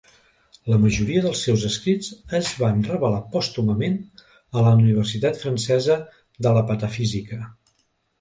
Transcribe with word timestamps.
La 0.71 0.77
majoria 0.83 1.19
dels 1.25 1.41
seus 1.47 1.65
escrits 1.67 2.07
es 2.37 2.49
van 2.61 2.79
revelar 2.87 3.19
pòstumament 3.35 3.99
a 4.23 4.63
la 4.69 4.73
universitat 4.79 5.37
francesa 5.43 5.99
de 6.47 6.55
la 6.59 6.65
patafísica. 6.73 7.39